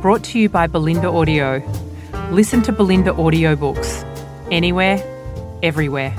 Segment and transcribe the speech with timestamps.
[0.00, 1.60] brought to you by Bolinda Audio.
[2.30, 4.04] Listen to Bolinda audiobooks
[4.52, 5.02] anywhere,
[5.62, 6.10] everywhere.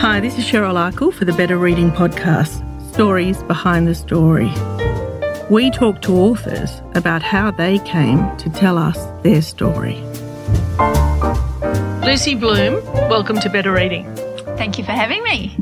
[0.00, 4.52] Hi, this is Cheryl Akle for the Better Reading Podcast Stories Behind the Story.
[5.48, 9.96] We talk to authors about how they came to tell us their story.
[12.04, 14.12] Lucy Bloom, welcome to Better Reading.
[14.56, 15.56] Thank you for having me.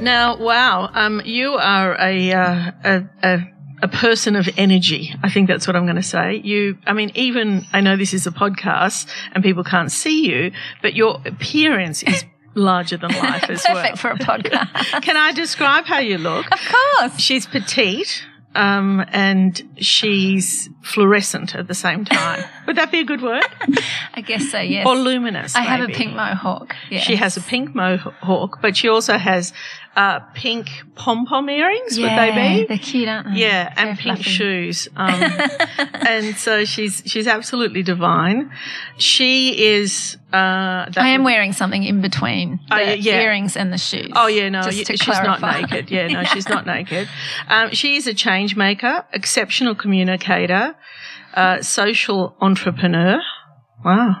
[0.00, 5.14] Now, wow, um, you are a, uh, a, a a person of energy.
[5.22, 6.36] I think that's what I'm going to say.
[6.36, 10.52] You, I mean, even I know this is a podcast and people can't see you,
[10.82, 13.82] but your appearance is larger than life as Perfect well.
[13.82, 15.02] Perfect for a podcast.
[15.02, 16.46] Can I describe how you look?
[16.50, 17.20] of course.
[17.20, 18.24] She's petite.
[18.54, 22.42] Um, and she's fluorescent at the same time.
[22.66, 23.44] Would that be a good word?
[24.14, 24.86] I guess so, yes.
[24.86, 25.54] Or luminous.
[25.54, 26.74] I have a pink mohawk.
[26.90, 27.02] Yes.
[27.04, 29.52] She has a pink mohawk, but she also has
[29.94, 31.96] uh, pink pom pom earrings.
[31.96, 32.66] yeah, would they be?
[32.66, 33.40] They're cute, aren't they?
[33.40, 34.30] Yeah, and pink fluffy.
[34.30, 34.88] shoes.
[34.96, 35.22] Um,
[36.06, 38.50] and so she's she's absolutely divine.
[38.98, 40.16] She is.
[40.32, 43.20] Uh, that I am wearing something in between Oh, the yeah, yeah.
[43.22, 44.10] earrings and the shoes.
[44.14, 45.90] Oh yeah, no, just y- to she's not naked.
[45.90, 47.08] Yeah, no, she's not naked.
[47.48, 50.74] Um, she is a change maker, exceptional communicator,
[51.36, 53.20] uh, social entrepreneur.
[53.84, 54.16] Wow.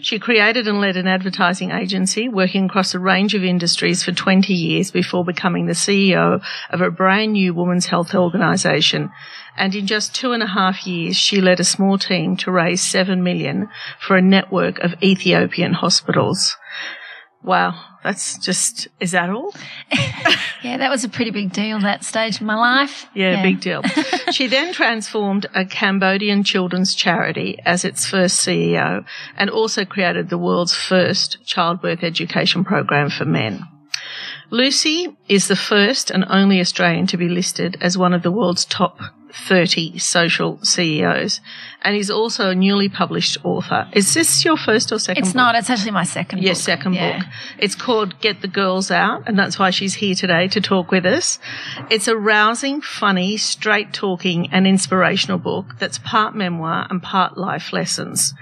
[0.00, 4.54] She created and led an advertising agency working across a range of industries for 20
[4.54, 9.10] years before becoming the CEO of a brand new women's health organisation.
[9.56, 12.80] And in just two and a half years, she led a small team to raise
[12.80, 16.56] seven million for a network of Ethiopian hospitals.
[17.42, 17.80] Wow.
[18.04, 19.54] That's just, is that all?
[20.62, 23.06] Yeah, that was a pretty big deal that stage of my life.
[23.14, 23.82] Yeah, big deal.
[24.32, 29.04] she then transformed a Cambodian children's charity as its first CEO
[29.36, 33.66] and also created the world's first childbirth education program for men.
[34.50, 38.64] Lucy is the first and only Australian to be listed as one of the world's
[38.64, 39.00] top
[39.34, 41.40] 30 social CEOs
[41.84, 43.88] and he's also a newly published author.
[43.92, 45.36] Is this your first or second It's book?
[45.36, 46.64] not, it's actually my second Yes, book.
[46.64, 47.18] second Yeah.
[47.18, 47.26] book.
[47.58, 51.04] It's called Get the Girls Out, and that's why she's here today to talk with
[51.04, 51.40] us.
[51.90, 57.72] It's a rousing, funny, straight talking, and inspirational book that's part memoir and part life
[57.72, 58.32] lessons.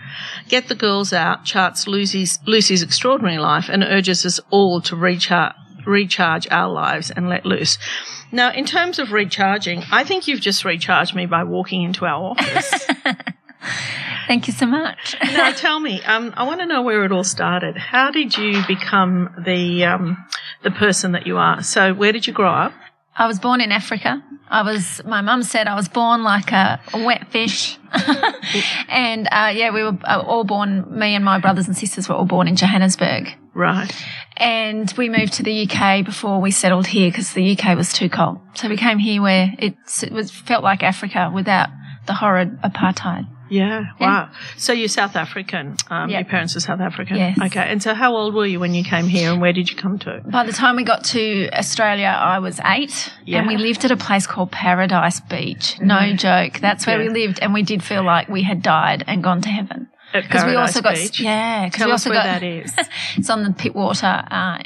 [0.49, 5.55] Get the Girls Out charts Lucy's, Lucy's extraordinary life and urges us all to recharge,
[5.87, 7.79] recharge our lives and let loose.
[8.33, 12.31] Now, in terms of recharging, I think you've just recharged me by walking into our
[12.31, 12.87] office.
[14.27, 15.17] Thank you so much.
[15.23, 17.77] now tell me, um, I want to know where it all started.
[17.77, 20.25] How did you become the um,
[20.63, 21.63] the person that you are?
[21.63, 22.73] So, where did you grow up?
[23.21, 24.25] I was born in Africa.
[24.49, 27.79] I was, my mum said I was born like a, a wet fish.
[28.89, 32.15] and uh, yeah, we were uh, all born, me and my brothers and sisters were
[32.15, 33.29] all born in Johannesburg.
[33.53, 33.93] Right.
[34.39, 38.09] And we moved to the UK before we settled here because the UK was too
[38.09, 38.39] cold.
[38.55, 41.69] So we came here where it's, it was felt like Africa without
[42.07, 43.29] the horrid apartheid.
[43.51, 43.87] Yeah.
[44.01, 44.31] Wow.
[44.57, 45.77] So you're South African.
[45.91, 46.21] Um, Yeah.
[46.21, 47.17] Your parents are South African.
[47.17, 47.37] Yes.
[47.47, 47.61] Okay.
[47.61, 49.99] And so, how old were you when you came here, and where did you come
[50.01, 50.23] to?
[50.25, 53.39] By the time we got to Australia, I was eight, Yeah.
[53.41, 55.79] and we lived at a place called Paradise Beach.
[55.81, 57.09] No joke, that's where Yeah.
[57.13, 59.89] we lived, and we did feel like we had died and gone to heaven.
[60.13, 61.21] At Because we Paradise also got Beach.
[61.21, 62.75] yeah, because Tell we us also where got that is.
[63.17, 64.59] it's on the Pittwater, uh,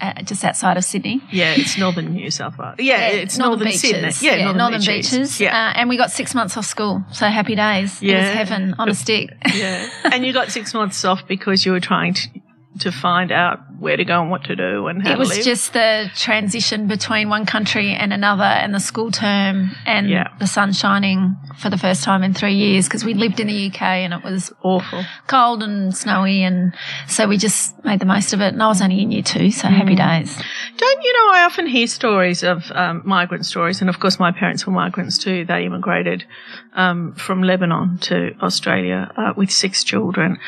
[0.00, 1.20] uh, just outside of Sydney.
[1.30, 2.76] Yeah, it's northern New South Wales.
[2.78, 3.80] Yeah, it's northern, beaches.
[3.80, 4.12] Sydney.
[4.40, 5.40] Yeah, northern, beaches.
[5.40, 5.56] Yeah.
[5.56, 8.00] Uh, and we got six months off school, so happy days.
[8.02, 8.30] It was Yeah.
[8.32, 9.30] heaven on a stick.
[9.54, 9.88] yeah.
[10.04, 12.28] And you got six months off because you were trying to
[12.80, 15.72] to find out where to go and what to do and how It was just
[15.72, 20.28] the transition between one country and another, and the school term, and Yeah.
[20.38, 23.66] the sun shining for the first time in three years because we lived in the
[23.66, 25.04] UK and it was awful.
[25.26, 26.74] cold and snowy, and
[27.06, 28.52] so we just made the most of it.
[28.52, 30.20] And I was only in year two, so happy Mm.
[30.20, 30.36] days.
[30.76, 31.32] Don't you know?
[31.34, 35.18] I often hear stories of um, migrant stories, and of course, my parents were migrants
[35.18, 35.44] too.
[35.44, 36.24] They immigrated
[36.74, 40.38] um, from Lebanon to Australia uh, with six children,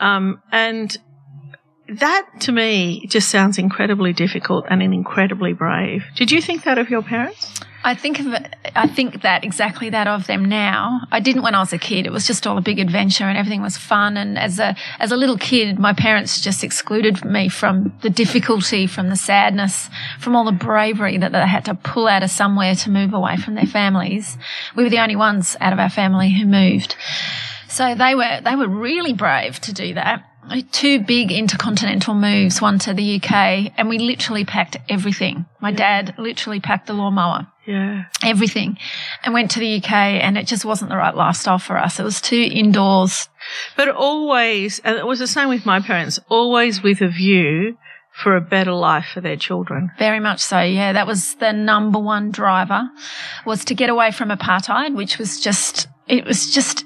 [0.00, 0.96] um, and
[1.88, 6.04] that to me just sounds incredibly difficult and incredibly brave.
[6.16, 7.60] Did you think that of your parents?
[7.84, 11.02] I think of it, I think that exactly that of them now.
[11.12, 12.04] I didn't when I was a kid.
[12.04, 14.16] It was just all a big adventure and everything was fun.
[14.16, 18.88] And as a as a little kid, my parents just excluded me from the difficulty,
[18.88, 19.88] from the sadness,
[20.18, 23.36] from all the bravery that they had to pull out of somewhere to move away
[23.36, 24.36] from their families.
[24.74, 26.96] We were the only ones out of our family who moved.
[27.68, 30.24] So they were they were really brave to do that.
[30.72, 35.46] Two big intercontinental moves, one to the UK, and we literally packed everything.
[35.60, 38.04] My dad literally packed the lawnmower, Yeah.
[38.22, 38.78] everything,
[39.24, 41.98] and went to the UK, and it just wasn't the right lifestyle for us.
[41.98, 43.28] It was too indoors.
[43.76, 47.76] But always, and it was the same with my parents, always with a view
[48.12, 49.90] for a better life for their children.
[49.98, 50.92] Very much so, yeah.
[50.92, 52.88] That was the number one driver,
[53.44, 56.85] was to get away from apartheid, which was just, it was just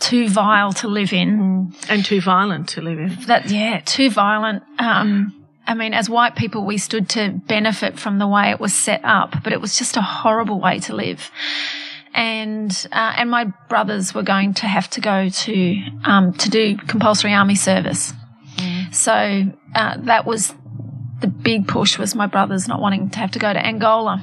[0.00, 1.72] too vile to live in.
[1.88, 3.16] And too violent to live in.
[3.26, 4.62] that yeah too violent.
[4.78, 5.34] Um
[5.66, 9.00] i mean as white people we stood to benefit from the way it was set
[9.02, 11.30] up but it was just a horrible way to live.
[12.12, 16.76] And uh, and my brothers were going to have to go to um, to do
[16.76, 18.12] compulsory army service.
[18.92, 19.12] So
[19.74, 20.54] uh, that was
[21.20, 24.22] the big push was my brothers not wanting to have to go to angola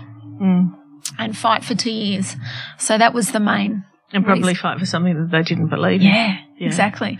[1.17, 2.35] and fight for two years.
[2.77, 6.07] So that was the main And probably fight for something that they didn't believe in.
[6.07, 7.17] yeah, exactly.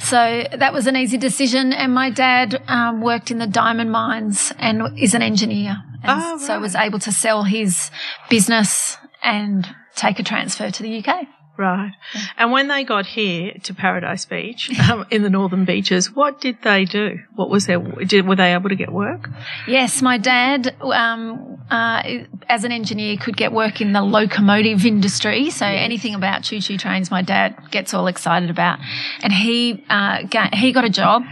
[0.00, 1.72] So that was an easy decision.
[1.72, 5.76] And my dad um, worked in the diamond mines and is an engineer.
[6.02, 7.90] And Oh, so was able to sell his
[8.28, 11.26] business and take a transfer to the UK.
[11.56, 11.92] Right.
[12.36, 16.60] And when they got here to Paradise Beach, um, in the northern beaches, what did
[16.62, 17.20] they do?
[17.36, 19.30] What was their, did, were they able to get work?
[19.68, 22.02] Yes, my dad, um, uh,
[22.48, 25.50] as an engineer, could get work in the locomotive industry.
[25.50, 28.78] So anything about choo-choo trains, my dad gets all excited about.
[29.22, 31.22] And he uh, ga- he got a job,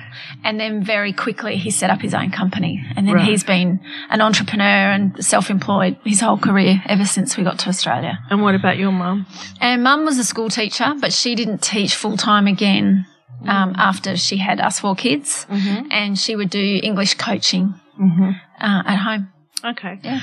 [0.43, 2.83] and then very quickly he set up his own company.
[2.97, 3.29] And then Right.
[3.29, 3.81] he's been
[4.11, 8.19] an entrepreneur and self-employed his whole career ever since we got to Australia.
[8.31, 9.27] And what about your mum?
[9.61, 13.07] And mum was a school teacher, but she didn't teach full time again.
[13.45, 15.47] Um, after she had us four kids,
[15.91, 19.33] and she would do English coaching uh, at home.
[19.65, 19.99] Okay.
[20.03, 20.21] Yeah.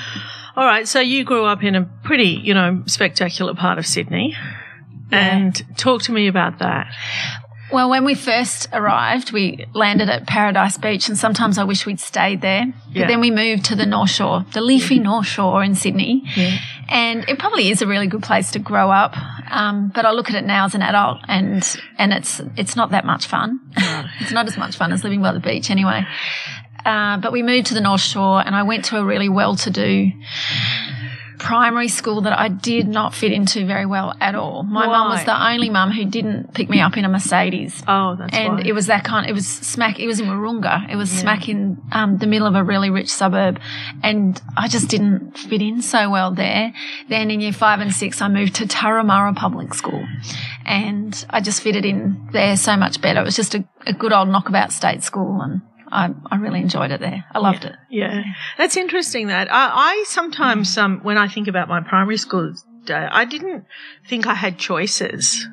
[0.55, 0.87] All right.
[0.87, 4.35] So you grew up in a pretty, you know, spectacular part of Sydney.
[5.11, 5.37] Yeah.
[5.37, 6.93] And talk to me about that.
[7.71, 11.99] Well, when we first arrived, we landed at Paradise Beach, and sometimes I wish we'd
[11.99, 12.65] stayed there.
[12.91, 13.03] Yeah.
[13.03, 16.23] But then we moved to the North Shore, the leafy North Shore in Sydney.
[16.35, 16.57] Yeah.
[16.87, 19.15] And it probably is a really good place to grow up.
[19.51, 21.63] Um, but I look at it now as an adult, and
[21.99, 23.59] and it's it's not that much fun.
[24.19, 26.05] it's not as much fun as living by the beach, anyway.
[26.85, 30.11] Uh, but we moved to the North Shore, and I went to a really well-to-do
[31.39, 34.63] primary school that I did not fit into very well at all.
[34.63, 37.81] My mum was the only mum who didn't pick me up in a Mercedes.
[37.87, 38.63] Oh, that's and why.
[38.65, 39.27] it was that kind.
[39.27, 39.99] It was smack.
[39.99, 40.89] It was in Wahroonga.
[40.91, 43.59] It was smack in um, the middle of a really rich suburb,
[44.03, 46.73] and I just didn't fit in so well there.
[47.07, 50.05] Then in year five and six, I moved to Turramurra Public School,
[50.65, 53.21] and I just fitted in there so much better.
[53.21, 55.61] It was just a, a good old knockabout state school, and
[55.91, 57.25] I, I really enjoyed it there.
[57.31, 57.75] I loved it.
[57.89, 58.23] Yeah,
[58.57, 59.27] that's interesting.
[59.27, 62.53] That I, I sometimes, um, when I think about my primary school
[62.85, 63.65] day, I didn't
[64.07, 65.47] think I had choices.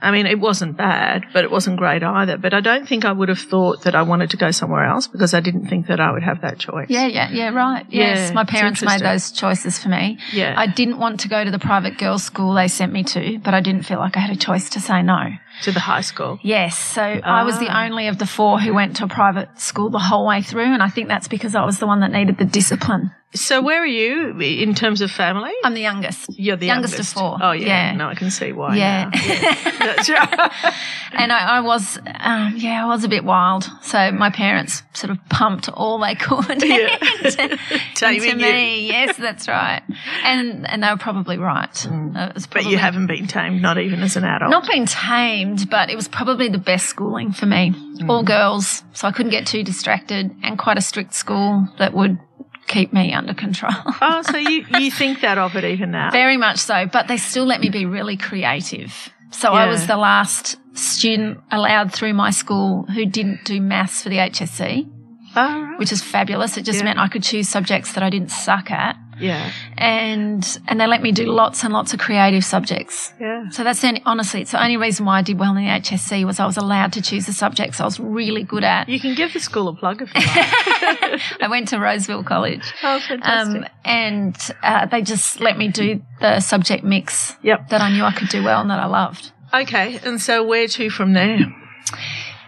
[0.00, 2.36] I mean, it wasn't bad, but it wasn't great either.
[2.36, 5.06] But I don't think I would have thought that I wanted to go somewhere else
[5.06, 6.88] because I didn't think that I would have that choice.
[6.90, 7.86] Yeah, yeah, yeah, right.
[7.88, 10.18] Yeah, Yes, my parents made those choices for me.
[10.32, 10.54] Yeah.
[10.58, 13.54] I didn't want to go to the private girls' school they sent me to, but
[13.54, 15.30] I didn't feel like I had a choice to say no.
[15.62, 16.38] To the high school.
[16.42, 17.84] Yes, so I was the Ah.
[17.84, 20.82] only of the four who went to a private school the whole way through, and
[20.82, 23.10] I think that's because I was the one that needed the discipline.
[23.36, 25.50] So where are you in terms of family?
[25.64, 26.38] I'm the youngest.
[26.38, 27.38] You're the youngest youngest, of four.
[27.42, 27.66] Oh yeah.
[27.90, 27.96] Yeah.
[27.96, 28.76] no, I can see why.
[28.76, 29.10] Yeah.
[29.12, 29.54] yeah.
[29.80, 30.52] That's right.
[31.16, 33.70] And I, I was, um, yeah, I was a bit wild.
[33.82, 36.98] So my parents sort of pumped all they could Yeah.
[37.24, 37.60] into,
[38.08, 38.34] into you.
[38.34, 38.86] me.
[38.88, 39.82] Yes, that's right.
[40.24, 41.70] And and they were probably right.
[41.72, 42.48] Mm.
[42.52, 44.50] But you haven't been tamed, not even as an adult.
[44.50, 47.70] not been tamed, but it was probably the best schooling for me.
[47.70, 48.08] Mm.
[48.08, 52.18] All girls, so I couldn't get too distracted, and quite a strict school that would
[52.66, 53.72] keep me under control.
[54.00, 56.10] Oh, so you, you think that of it even now?
[56.10, 59.10] Very much so, but they still let me be really creative.
[59.30, 64.08] So I was the last student allowed through my school who didn't do maths for
[64.08, 64.88] the HSC,
[65.36, 65.78] Oh, right.
[65.78, 66.56] which is fabulous.
[66.56, 66.84] It just Yeah.
[66.84, 68.96] meant I could choose subjects that I didn't suck at.
[69.20, 69.50] Yeah.
[69.78, 73.12] And and they let me do lots and lots of creative subjects.
[73.20, 73.48] Yeah.
[73.50, 76.24] So that's the honestly, it's the only reason why I did well in the HSC
[76.24, 78.88] was I was allowed to choose the subjects I was really good at.
[78.88, 80.20] You can give the school a plug if you
[81.10, 81.20] like.
[81.42, 82.64] I went to Roseville College.
[82.82, 83.62] oh, fantastic.
[83.62, 87.68] Um, and uh, they just let me do the subject mix Yep.
[87.70, 89.32] that I knew I could do well and that I loved.
[89.52, 91.38] okay, and so where to from there?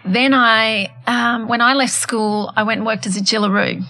[0.05, 3.83] Then I, um, when I left school, I went and worked as a Jillaroo.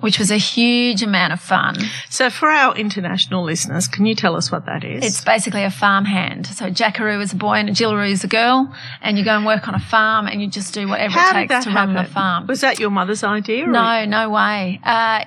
[0.00, 1.76] Which was a huge amount of fun.
[2.10, 5.04] So, for our international listeners, can you tell us what that is?
[5.04, 6.46] It's basically a farm hand.
[6.46, 9.44] So Jackaroo is a boy and a Jillaroo is a girl, and you go and
[9.46, 11.94] work on a farm and you just do whatever How it takes to happen?
[11.94, 12.46] run the farm.
[12.46, 13.64] Was that your mother's idea?
[13.64, 14.80] or- No, no way.
[14.84, 15.24] Uh,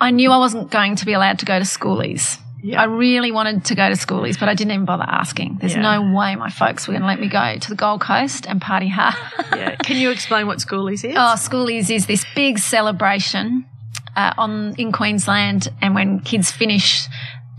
[0.00, 2.38] I knew I wasn't going to be allowed to go to schoolies.
[2.62, 2.82] Yeah.
[2.82, 5.56] I really wanted to go to schoolies, but I didn't even bother asking.
[5.62, 5.80] There's Yeah.
[5.80, 8.60] no way my folks were going to let me go to the Gold Coast and
[8.60, 9.14] party hard.
[9.56, 9.76] Yeah.
[9.76, 11.14] Can you explain what schoolies is?
[11.16, 13.64] Oh, schoolies is this big celebration
[14.20, 17.06] uh, on in Queensland, and when kids finish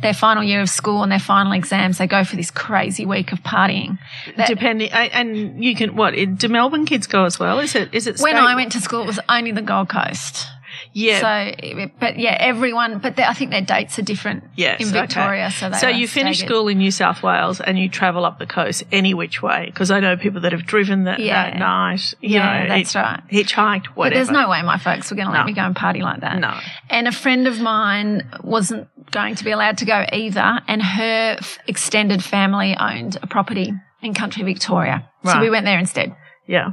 [0.02, 3.32] their final year of school and their final exams, they go for this crazy week
[3.32, 3.98] of partying.
[4.36, 6.14] That- Depending, I- and you can what?
[6.38, 7.60] Do Melbourne kids go as well?
[7.60, 7.94] Is it?
[7.94, 8.20] Is it?
[8.20, 10.48] when I went to school, it was only the Gold Coast.
[10.94, 13.00] Yeah, So, but yeah, everyone.
[13.00, 15.02] But I think their dates are different Yes, in okay.
[15.02, 15.50] Victoria.
[15.52, 16.54] So they so were you finish staggered.
[16.56, 19.92] school in New South Wales and you travel up the coast any which way because
[19.92, 21.52] I know people that have driven that, Yeah.
[21.52, 22.14] that night.
[22.22, 23.22] You Yeah, know, that's right.
[23.32, 23.96] Hitchhiked, whatever.
[23.96, 25.40] But there's no way my folks were going to No.
[25.40, 26.40] let me go and party like that.
[26.40, 26.58] No.
[26.90, 30.60] And a friend of mine wasn't going to be allowed to go either.
[30.68, 35.08] And her f- extended family owned a property in country Victoria.
[35.24, 36.16] So we went there instead.
[36.48, 36.72] Yeah.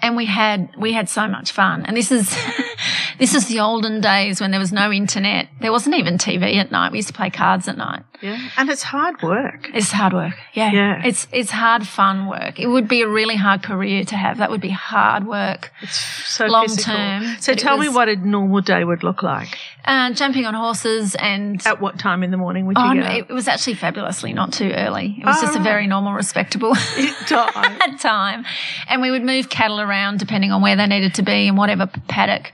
[0.00, 1.84] And we had, we had so much fun.
[1.84, 2.36] And this is,
[3.18, 5.48] this is the olden days when there was no internet.
[5.60, 6.92] There wasn't even TV at night.
[6.92, 8.04] We used to play cards at night.
[8.20, 8.38] Yeah.
[8.56, 9.68] And it's hard work.
[9.74, 10.34] It's hard work.
[10.52, 10.72] Yeah.
[10.72, 11.02] Yeah.
[11.04, 12.58] It's, it's hard, fun work.
[12.58, 14.38] It would be a really hard career to have.
[14.38, 15.72] That would be hard work.
[15.82, 16.94] It's so Long physical.
[16.94, 19.56] term, So tell me what a normal day would look like.
[19.84, 23.02] Uh, jumping on horses and At what time in the morning would you Oh, no,
[23.06, 23.30] up?
[23.30, 25.16] it was actually fabulously not too early.
[25.20, 26.74] It was Oh, just a very normal, respectable
[27.26, 27.78] Time.
[27.98, 28.44] time.
[28.88, 31.86] And we would move cattle around depending on where they needed to be in whatever
[31.86, 32.52] paddock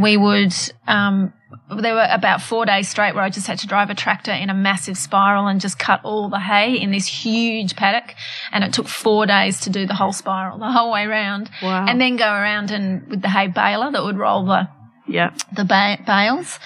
[0.00, 0.52] we would.
[0.86, 1.32] Um,
[1.80, 4.50] there were about four days straight where I just had to drive a tractor in
[4.50, 8.14] a massive spiral and just cut all the hay in this huge paddock.
[8.52, 11.50] And it took four days to do the whole spiral, the whole way round.
[11.62, 11.86] Wow.
[11.88, 14.68] And then go around and with the hay baler that would roll the
[15.06, 15.34] yeah.
[15.54, 16.58] the ba- bales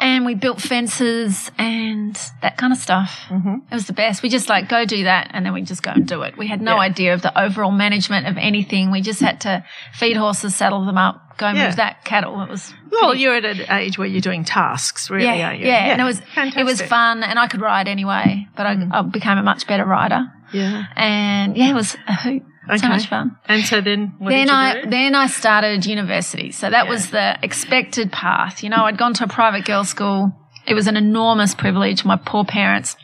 [0.00, 3.26] and we built fences and that kind of stuff.
[3.28, 3.54] Mm-hmm.
[3.70, 4.22] It was the best.
[4.22, 6.36] We just like go do that and then we just go and do it.
[6.38, 6.80] We had no Yeah.
[6.80, 8.90] idea of the overall management of anything.
[8.90, 11.66] We just had to feed horses, saddle them up, go Yeah.
[11.66, 12.40] move that cattle.
[12.42, 15.60] It was Well, pretty- you're at an age where you're doing tasks, really, yeah, aren't
[15.60, 15.66] you?
[15.66, 16.86] yeah, and it was it was Mm.
[16.88, 20.26] fun and I could ride anyway, but I, I became a much better rider.
[20.52, 20.84] Yeah.
[20.96, 22.42] And yeah, it was a hoot.
[22.76, 24.90] So much fun And so then what then did you I do?
[24.90, 26.52] then I started university.
[26.52, 26.90] So that Yeah.
[26.90, 28.62] was the expected path.
[28.62, 30.32] You know, I'd gone to a private girls' school.
[30.66, 32.04] It was an enormous privilege.
[32.04, 32.96] My poor parents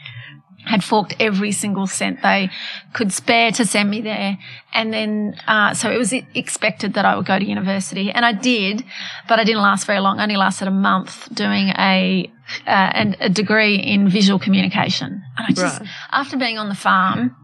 [0.66, 2.50] had forked every single cent they
[2.92, 4.36] could spare to send me there.
[4.75, 8.10] And then, uh, so it was expected that I would go to university.
[8.10, 8.84] And I did,
[9.28, 10.18] but I didn't last very long.
[10.18, 12.30] I only lasted a month doing a,
[12.66, 15.22] uh, an, a degree in visual communication.
[15.38, 15.88] And I just, Right.
[16.10, 17.36] after being on the farm,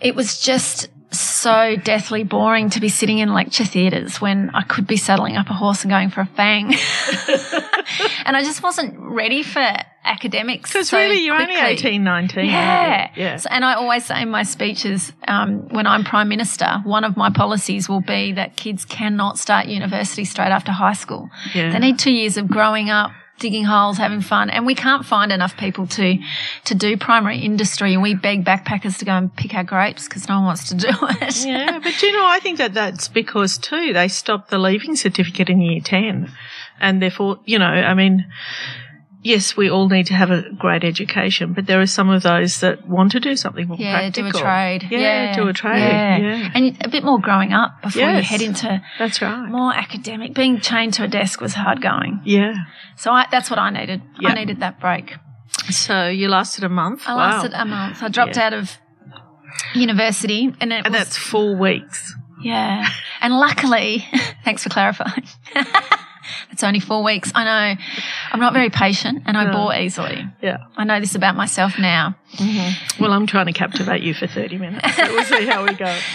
[0.00, 4.86] it was just so deathly boring to be sitting in lecture theatres when I could
[4.86, 6.72] be saddling up a horse and going for a fang.
[8.24, 9.60] and I just wasn't ready for
[10.04, 10.70] academics.
[10.72, 11.70] Because so really, you're only quickly.
[11.72, 12.44] 18, 19.
[12.46, 13.10] Yeah.
[13.14, 13.36] Yeah.
[13.36, 17.16] So- and I always say in my speeches, um, when I'm Prime Minister, one of
[17.16, 21.30] my policies will be that kids cannot start university straight after high school.
[21.54, 21.72] Yeah.
[21.72, 24.50] They need two years of growing up, digging holes, having fun.
[24.50, 26.18] And we can't find enough people to,
[26.64, 27.92] to do primary industry.
[27.94, 30.74] And we beg backpackers to go and pick our grapes because no one wants to
[30.74, 31.44] do it.
[31.44, 35.48] Yeah, but you know, I think that that's because too they stopped the leaving certificate
[35.48, 36.32] in year ten,
[36.80, 38.26] and therefore, you know, I mean,
[39.22, 42.60] yes, we all need to have a great education, but there are some of those
[42.60, 44.40] that want to do something more Yeah, do practical.
[44.40, 44.88] a trade.
[44.90, 45.78] Yeah, do a trade.
[45.78, 46.16] Yeah.
[46.18, 49.48] Yeah, And a bit more growing up before you head into that's right.
[49.48, 50.34] more academic.
[50.34, 52.20] Being chained to a desk was hard going.
[52.24, 52.54] Yeah.
[52.96, 54.02] So I, that's what I needed.
[54.20, 54.30] Yeah.
[54.30, 55.14] I needed that break.
[55.70, 57.02] So you lasted a month.
[57.06, 57.30] I wow.
[57.30, 58.02] lasted a month.
[58.02, 58.46] I dropped Yeah.
[58.46, 58.78] out of
[59.74, 62.14] university and it and was, that's four weeks.
[62.42, 62.88] yeah.
[63.20, 64.04] And luckily,
[64.44, 65.24] thanks for clarifying.
[66.50, 67.32] it's only four weeks.
[67.34, 67.82] I know
[68.32, 69.52] I'm not very patient and I No.
[69.52, 70.24] bore easily.
[70.40, 70.58] Yeah.
[70.76, 72.14] I know this about myself now.
[72.98, 74.96] Well, I'm trying to captivate you for 30 minutes.
[74.96, 75.98] So we'll see how we go.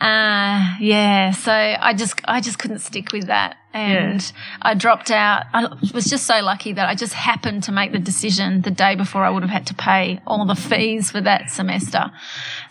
[0.00, 1.30] Uh, yeah.
[1.30, 3.56] So I just, I just couldn't stick with that.
[3.72, 5.44] And I dropped out.
[5.54, 8.96] I was just so lucky that I just happened to make the decision the day
[8.96, 12.10] before I would have had to pay all the fees for that semester.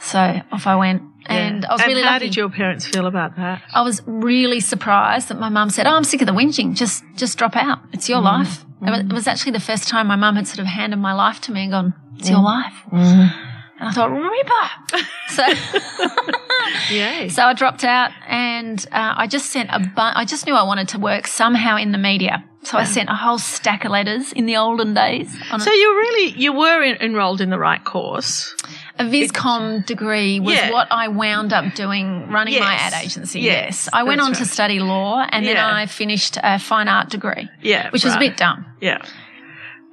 [0.01, 1.03] So off I went.
[1.27, 2.27] And I was really how lucky.
[2.27, 3.61] did your parents feel about that?
[3.73, 6.75] I was really surprised that my mum said, "Oh, I'm sick of the whinging.
[6.75, 7.79] Just, just drop out.
[7.93, 8.25] It's your mm.
[8.25, 9.13] life." It, was, it mm.
[9.13, 11.63] was actually the first time my mum had sort of handed my life to me
[11.63, 12.43] and gone, "It's your mm.
[12.43, 17.29] life." And I thought, "Ripper." so, Yay.
[17.29, 20.63] so I dropped out, and uh, I just sent a bu- I just knew I
[20.63, 22.43] wanted to work somehow in the media.
[22.63, 25.35] So I sent a whole stack of letters in the olden days.
[25.59, 28.55] So you really you were en- enrolled in the right course.
[29.01, 30.71] A Viscom degree was Yeah.
[30.71, 33.39] what I wound up doing, running my ad agency.
[33.41, 37.09] Yes, Yes, I went on to study law, and then I finished a fine art
[37.09, 37.89] degree, Yeah.
[37.89, 38.65] which was a bit dumb.
[38.79, 38.99] Yeah.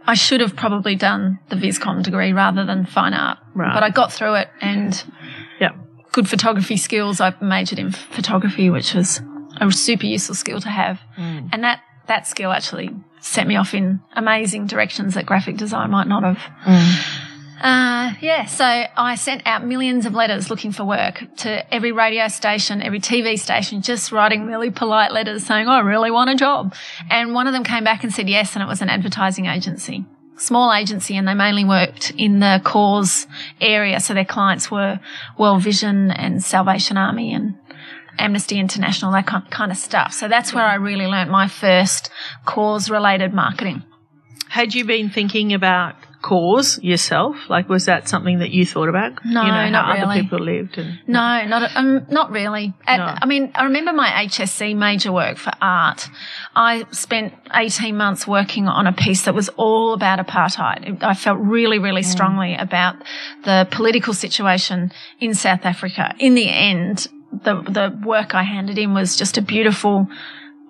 [0.06, 3.72] I should have probably done the Viscom degree rather than fine art, Right.
[3.74, 5.02] but I got through it, and
[5.60, 5.70] Yeah.
[6.12, 7.20] good photography skills.
[7.20, 9.22] I majored in photography, which was
[9.60, 11.48] a super useful skill to have, Mm.
[11.52, 16.06] and that that skill actually set me off in amazing directions that graphic design might
[16.08, 16.40] not have.
[17.60, 22.28] Uh, yeah, so I sent out millions of letters looking for work to every radio
[22.28, 26.74] station, every TV station, just writing really polite letters saying, I really want a job.
[27.10, 30.04] And one of them came back and said yes, and it was an advertising agency.
[30.36, 33.26] Small agency, and they mainly worked in the cause
[33.60, 33.98] area.
[33.98, 35.00] So their clients were
[35.36, 37.56] World Vision and Salvation Army and
[38.20, 40.12] Amnesty International, that kind kind of stuff.
[40.12, 42.10] So that's where I really learnt my first
[42.44, 43.82] cause related marketing.
[44.48, 47.36] Had you been thinking about cause yourself?
[47.48, 49.24] Like, was that something that you thought about?
[49.24, 50.98] No, you know, not how other people lived and.
[51.06, 52.74] No, not um, not really.
[52.86, 53.14] At, No.
[53.22, 56.08] I mean, I remember my HSC major work for art.
[56.54, 61.02] I spent eighteen months working on a piece that was all about apartheid.
[61.02, 62.96] I felt really, really strongly about
[63.44, 66.14] the political situation in South Africa.
[66.18, 70.08] In the end, the the work I handed in was just a beautiful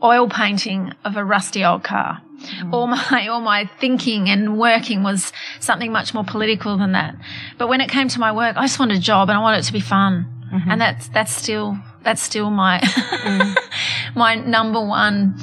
[0.02, 2.23] oil painting of a rusty old car.
[2.38, 2.73] Mm.
[2.73, 7.17] All my all my thinking and working was something much more political than that.
[7.59, 9.59] But when it came to my work, I just wanted a job and I wanted
[9.59, 10.26] it to be fun.
[10.52, 10.71] Mm-hmm.
[10.71, 13.57] And that's that's still that's still my mm.
[14.14, 15.37] my number one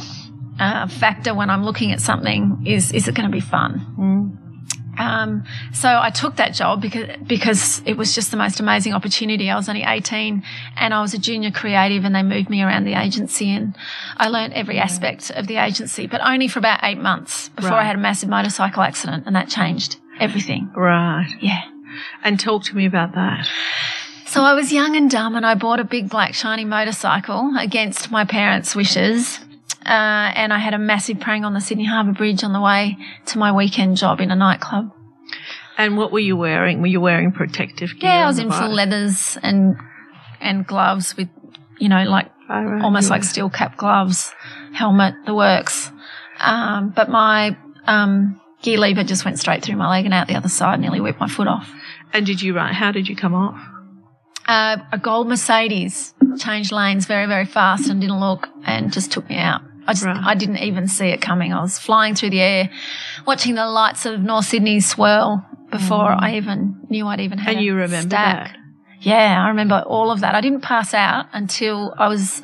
[0.59, 3.85] uh, factor when I'm looking at something is is it going to be fun?
[3.99, 4.44] Mm.
[4.97, 9.49] Um, so I took that job because because it was just the most amazing opportunity.
[9.49, 10.43] I was only 18
[10.77, 13.75] and I was a junior creative and they moved me around the agency and
[14.17, 17.81] I learnt every aspect of the agency, but only for about eight months before Right.
[17.81, 20.71] I had a massive motorcycle accident and that changed everything.
[20.75, 21.27] Right.
[21.41, 21.61] Yeah.
[22.23, 23.47] And talk to me about that.
[24.27, 28.11] So I was young and dumb and I bought a big black shiny motorcycle against
[28.11, 29.39] my parents' wishes.
[29.85, 32.97] Uh, and I had a massive prank on the Sydney Harbour Bridge on the way
[33.27, 34.91] to my weekend job in a nightclub.
[35.77, 36.81] And what were you wearing?
[36.81, 38.09] Were you wearing protective gear?
[38.09, 39.75] Yeah, I was in full leathers and
[40.39, 41.29] and gloves with,
[41.79, 44.33] you know, like almost like steel cap gloves,
[44.73, 45.91] helmet, the works.
[46.39, 50.35] Um, but my um, gear lever just went straight through my leg and out the
[50.35, 51.71] other side, nearly whipped my foot off.
[52.13, 52.73] And did you run?
[52.73, 53.59] How did you come off?
[54.47, 59.27] Uh, a gold Mercedes changed lanes very, very fast and didn't look and just took
[59.29, 59.61] me out.
[59.87, 60.21] I just, Right.
[60.25, 61.53] I didn't even see it coming.
[61.53, 62.69] I was flying through the air,
[63.25, 67.51] watching the lights of North Sydney swirl before I even knew I'd even had Mm.
[67.57, 68.47] And a you remember stack.
[68.53, 68.57] that?
[69.01, 70.33] Yeah, I remember all of that.
[70.33, 72.41] I didn't pass out until I was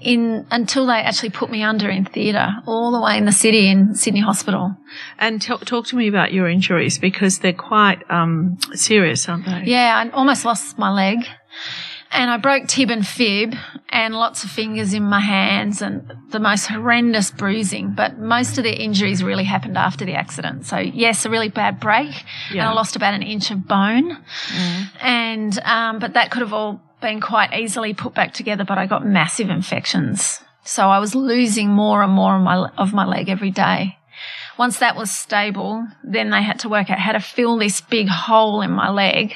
[0.00, 3.68] in, until they actually put me under in theatre, all the way in the city
[3.68, 4.74] in Sydney Hospital.
[5.20, 9.64] And t- talk to me about your injuries because they're quite um, serious, aren't they?
[9.66, 11.18] Yeah, I almost lost my leg.
[12.14, 13.54] And I broke tib and fib
[13.88, 17.92] and lots of fingers in my hands and the most horrendous bruising.
[17.94, 20.64] But most of the injuries really happened after the accident.
[20.64, 22.14] So, yes, a really bad break.
[22.62, 24.16] And I lost about an inch of bone.
[25.00, 28.86] And, um, but that could have all been quite easily put back together, but I
[28.86, 30.40] got massive infections.
[30.62, 33.98] So I was losing more and more of my, of my leg every day.
[34.56, 38.06] Once that was stable, then they had to work out how to fill this big
[38.06, 39.34] hole in my leg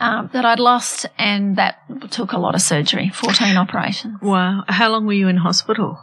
[0.00, 1.78] um, that I'd lost, and that
[2.10, 4.18] took a lot of surgery 14 operations.
[4.22, 4.64] Wow.
[4.68, 5.98] How long were you in hospital?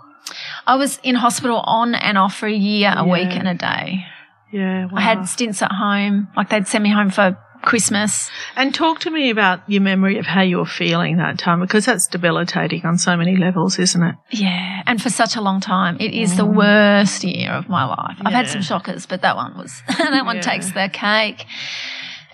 [0.65, 4.05] I was in hospital on and off for a year, a week, and a day.
[4.51, 4.85] Yeah.
[4.85, 4.91] Wow.
[4.95, 8.29] I had stints at home, like they'd send me home for Christmas.
[8.55, 11.85] And talk to me about your memory of how you were feeling that time because
[11.85, 14.15] that's debilitating on so many levels, isn't it?
[14.31, 18.17] Yeah, and for such a long time, it is the worst year of my life.
[18.21, 20.41] I've had some shockers, but that one was that one Yeah.
[20.41, 21.45] takes the cake.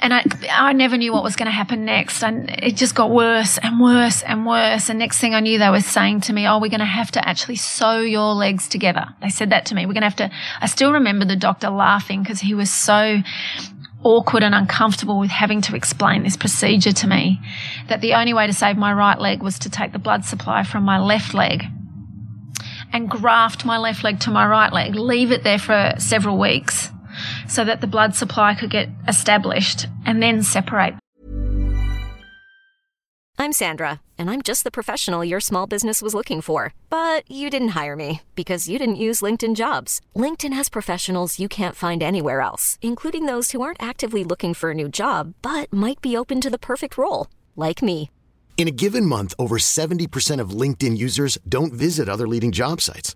[0.04, 3.12] And I, I never knew what was going to happen next, and it just got
[3.12, 4.90] worse and worse and worse.
[4.90, 7.12] And next thing I knew, they were saying to me, "Oh, we're going to have
[7.12, 9.86] to actually sew your legs together." They said that to me.
[9.86, 10.32] We're going to have to.
[10.60, 13.22] I still remember the doctor laughing because he was so
[14.04, 17.40] awkward and uncomfortable with having to explain this procedure to me
[17.88, 20.64] that the only way to save my right leg was to take the blood supply
[20.64, 21.66] from my left leg
[22.94, 26.90] and graft my left leg to my right leg, leave it there for several weeks
[27.48, 30.96] so that the blood supply could get established and then separate
[33.42, 36.76] I'm Sandra, and I'm just the professional your small business was looking for.
[36.92, 40.00] But you didn't hire me because you didn't use LinkedIn jobs.
[40.16, 44.70] LinkedIn has professionals you can't find anywhere else, including those who aren't actively looking for
[44.70, 48.12] a new job but might be open to the perfect role, like me.
[48.58, 53.16] In a given month, over 70% of LinkedIn users don't visit other leading job sites.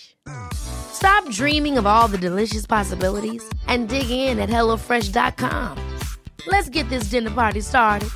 [0.53, 5.77] Stop dreaming of all the delicious possibilities and dig in at HelloFresh.com.
[6.47, 8.09] Let's get this dinner party started.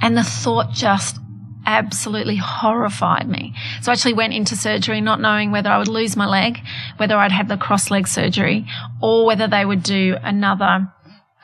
[0.00, 1.18] And the thought just
[1.66, 3.54] absolutely horrified me.
[3.82, 6.58] So I actually went into surgery not knowing whether I would lose my leg,
[6.96, 8.66] whether I'd have the cross leg surgery,
[9.02, 10.90] or whether they would do another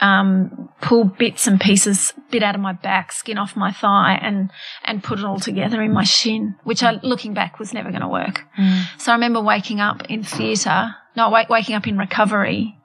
[0.00, 4.50] um, pull bits and pieces, bit out of my back, skin off my thigh, and
[4.84, 8.02] and put it all together in my shin, which I, looking back, was never going
[8.02, 8.42] to work.
[8.58, 8.84] Mm.
[8.98, 12.78] So I remember waking up in theatre, no, wake, waking up in recovery,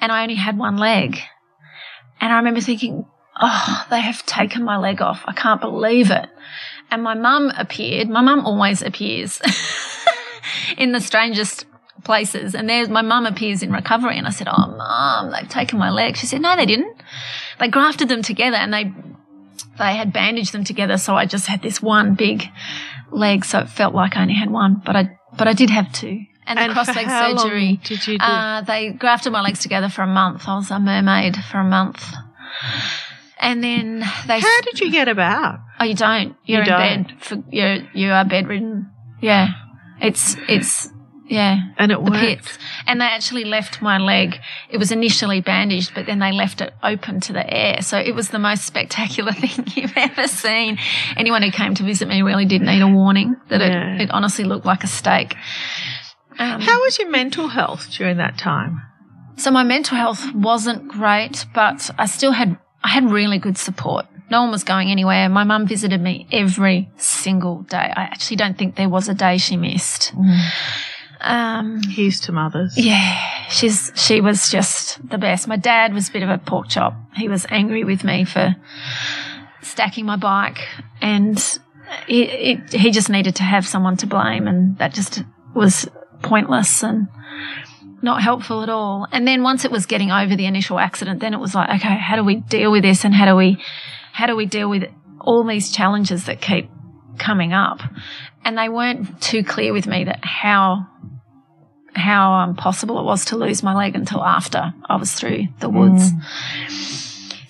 [0.00, 1.18] and I only had one leg,
[2.18, 3.04] and I remember thinking,
[3.38, 5.22] oh, they have taken my leg off.
[5.26, 6.30] I can't believe it.
[6.90, 8.08] And my mum appeared.
[8.08, 9.42] My mum always appears
[10.78, 11.66] in the strangest
[12.08, 12.54] places.
[12.54, 14.16] And there's my mum appears in recovery.
[14.16, 16.16] And I said, Oh, mum, they've taken my leg.
[16.16, 16.96] She said, No, they didn't.
[17.60, 18.84] They grafted them together and they,
[19.78, 20.96] they had bandaged them together.
[20.96, 22.44] So I just had this one big
[23.10, 23.44] leg.
[23.44, 26.24] So it felt like I only had one, but I, but I did have two.
[26.46, 27.78] And, And the cross leg surgery.
[27.84, 28.24] did you do?
[28.24, 30.48] Uh, they grafted my legs together for a month.
[30.48, 32.02] I was a mermaid for a month.
[33.38, 34.40] And then they.
[34.40, 35.58] How did you get about?
[35.78, 36.36] Oh, you don't.
[36.44, 37.14] You're You in bed.
[37.20, 38.90] For, you're you are bedridden.
[39.20, 39.48] Yeah,
[40.00, 40.88] it's it's
[41.28, 41.58] yeah.
[41.76, 42.58] And it worked.
[42.86, 44.40] And they actually left my leg.
[44.70, 47.82] It was initially bandaged, but then they left it open to the air.
[47.82, 50.78] So it was the most spectacular thing you've ever seen.
[51.16, 53.94] Anyone who came to visit me really did need a warning that Yeah.
[53.96, 55.34] it, it honestly looked like a steak.
[56.38, 58.80] Um, How was your mental health during that time?
[59.36, 64.06] so my mental health wasn't great, but I still had I had really good support.
[64.30, 65.28] No one was going anywhere.
[65.28, 67.76] My mum visited me every single day.
[67.96, 70.12] I actually don't think there was a day she missed.
[71.20, 72.74] Um, Here's to mothers.
[72.76, 75.48] yeah, she's she was just the best.
[75.48, 76.94] My dad was a bit of a pork chop.
[77.16, 78.54] He was angry with me for
[79.62, 80.60] stacking my bike,
[81.00, 81.36] and
[82.06, 82.12] it,
[82.70, 85.22] it, he just needed to have someone to blame, and that just
[85.54, 85.88] was
[86.22, 87.08] pointless and
[88.00, 89.06] not helpful at all.
[89.10, 91.96] And then once it was getting over the initial accident, then it was like, okay,
[91.98, 93.58] how do we deal with this, and how do we
[94.12, 94.84] how do we deal with
[95.20, 96.70] all these challenges that keep
[97.18, 97.80] coming up?
[98.48, 100.86] And they weren't too clear with me that how
[101.94, 105.68] how um, possible it was to lose my leg until after I was through the
[105.68, 106.12] woods.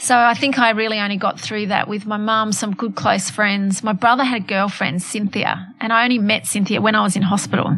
[0.00, 3.30] So I think I really only got through that with my mum, some good close
[3.30, 3.84] friends.
[3.84, 7.22] My brother had a girlfriend, Cynthia, and I only met Cynthia when I was in
[7.22, 7.76] hospital.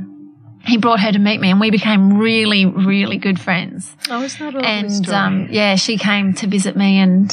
[0.65, 3.95] He brought her to meet me, and we became really, really good friends.
[4.09, 5.17] Oh, is that a lovely And story?
[5.17, 7.31] um, yeah, she came to visit me and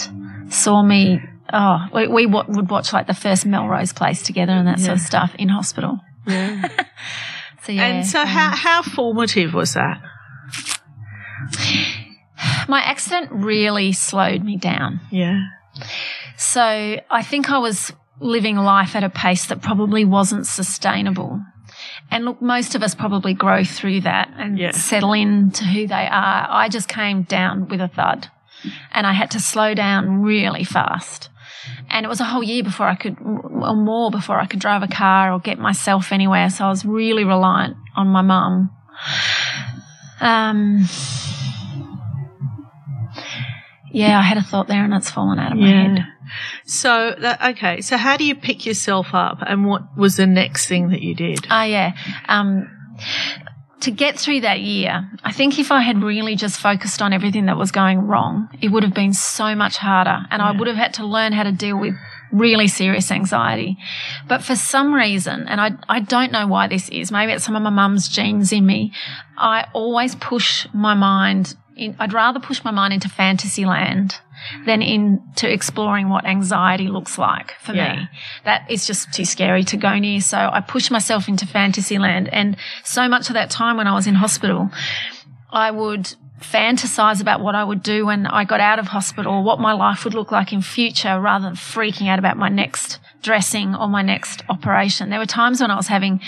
[0.52, 1.21] saw me.
[1.54, 4.98] Oh, we, we wa- would watch like the first Melrose Place together and that sort
[4.98, 6.00] of stuff in hospital.
[6.28, 6.68] yeah.
[7.64, 10.02] So yeah, and so, um, how how formative was that?
[12.68, 15.00] my accident really slowed me down.
[15.12, 15.42] Yeah.
[16.38, 16.62] So
[17.10, 21.42] I think I was living life at a pace that probably wasn't sustainable.
[22.10, 24.72] And look, most of us probably grow through that and Yeah.
[24.72, 26.48] settle into who they are.
[26.50, 28.30] I just came down with a thud
[28.92, 31.30] and I had to slow down really fast.
[31.89, 34.84] And it was a whole year before I could, or more before I could drive
[34.84, 36.50] a car or get myself anywhere.
[36.50, 38.72] So I was really reliant on my mum.
[40.20, 40.86] Um,
[43.91, 46.06] yeah, I had a thought there and it's fallen out of my head.
[46.65, 47.82] So that, okay.
[47.82, 51.15] So how do you pick yourself up, and what was the next thing that you
[51.15, 51.48] did?
[51.50, 51.93] Oh, yeah.
[52.28, 52.70] Um,
[53.82, 57.46] to get through that year, I think if I had really just focused on everything
[57.46, 60.26] that was going wrong, it would have been so much harder.
[60.32, 61.94] And I would have had to learn how to deal with
[62.32, 63.78] really serious anxiety.
[64.28, 67.56] But for some reason, and I, I don't know why this is, maybe it's some
[67.56, 68.94] of my mum's genes in me,
[69.38, 74.20] I always push my mind in, I'd rather push my mind into fantasy land
[74.65, 77.95] than into exploring what anxiety looks like for Yeah.
[77.95, 78.10] me.
[78.43, 80.21] That is just too scary to go near.
[80.21, 82.30] So I pushed myself into fantasy land.
[82.30, 84.69] And so much of that time when I was in hospital,
[85.50, 89.60] I would fantasize about what I would do when I got out of hospital, what
[89.60, 93.76] my life would look like in future rather than freaking out about my next dressing
[93.76, 95.10] or my next operation.
[95.10, 96.22] There were times when I was having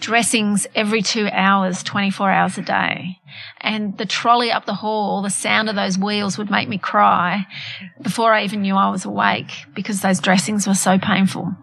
[0.00, 3.18] dressings every two hours, 24 hours a day.
[3.60, 7.46] And the trolley up the hall, the sound of those wheels would make me cry
[8.00, 11.54] before I even knew I was awake because those dressings were so painful.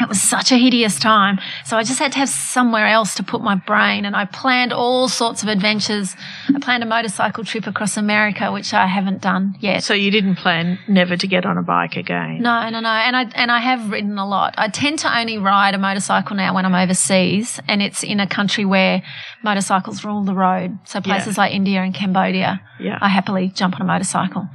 [0.00, 1.38] It was such a hideous time.
[1.64, 4.04] So I just had to have somewhere else to put my brain.
[4.04, 6.16] And I planned all sorts of adventures.
[6.54, 9.84] I planned a motorcycle trip across America, which I haven't done yet.
[9.84, 12.40] So you didn't plan never to get on a bike again?
[12.42, 12.88] No, no, no.
[12.88, 14.54] And I and I have ridden a lot.
[14.58, 18.26] I tend to only ride a motorcycle now when I'm overseas, and it's in a
[18.26, 19.02] country where
[19.44, 20.78] motorcycles rule the road.
[20.84, 21.42] So places Yeah.
[21.44, 22.98] like India and Cambodia, Yeah.
[23.00, 24.48] I happily jump on a motorcycle.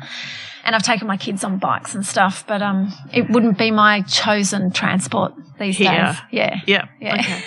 [0.67, 4.01] And I've taken my kids on bikes and stuff, but um, it wouldn't be my
[4.01, 5.89] chosen transport these Here.
[5.91, 6.15] days.
[6.29, 6.85] Yeah, Yeah.
[6.99, 7.15] yeah.
[7.15, 7.43] Okay.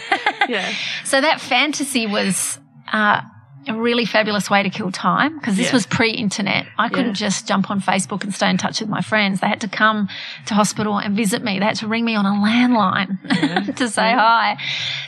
[0.48, 0.72] Yeah.
[1.04, 2.58] So that fantasy was
[2.92, 3.20] uh,
[3.68, 5.74] a really fabulous way to kill time because this Yeah.
[5.74, 6.66] was pre-internet.
[6.78, 7.26] I couldn't Yeah.
[7.28, 9.40] just jump on Facebook and stay in touch with my friends.
[9.40, 10.08] They had to come
[10.46, 11.58] to hospital and visit me.
[11.60, 14.56] They had to ring me on a landline to say hi.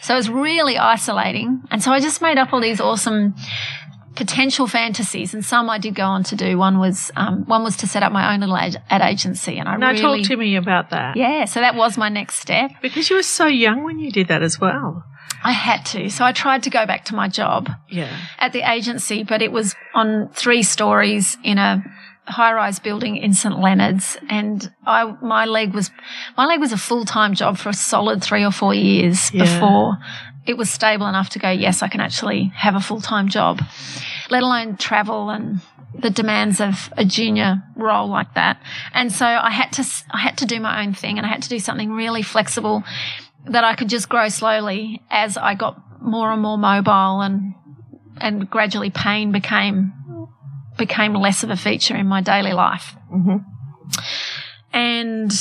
[0.02, 1.62] So it was really isolating.
[1.70, 3.34] And so I just made up all these awesome
[4.14, 6.58] potential fantasies and some I did go on to do.
[6.58, 9.68] One was um, one was to set up my own little ad, ad agency and
[9.68, 11.16] I Now really talk to me about that.
[11.16, 12.70] yeah, so that was my next step.
[12.82, 15.04] Because you were so young when you did that as well.
[15.44, 16.08] I had to.
[16.08, 18.16] So I tried to go back to my job Yeah.
[18.38, 21.82] at the agency, but it was on three stories in a
[22.26, 25.90] high-rise building in St Leonard's, and I my leg was
[26.36, 29.44] my leg was a full-time job for a solid three or four years Yeah.
[29.44, 29.98] before
[30.46, 31.50] it was stable enough to go.
[31.50, 33.60] Yes, I can actually have a full-time job,
[34.30, 35.60] let alone travel and
[35.98, 38.56] the demands of a junior role like that.
[38.94, 41.42] And so I had to I had to do my own thing, and I had
[41.42, 42.82] to do something really flexible
[43.46, 47.54] that I could just grow slowly as I got more and more mobile and
[48.20, 49.92] and gradually pain became
[50.76, 52.94] became less of a feature in my daily life.
[53.12, 53.36] Mm-hmm.
[54.72, 55.32] And